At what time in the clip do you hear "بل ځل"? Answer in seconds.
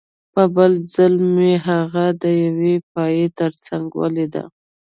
0.55-1.13